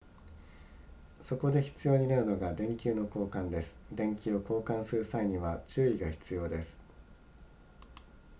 [1.21, 6.79] そこで必要になるのが電球の交換です電球を交換する際には注意が必要です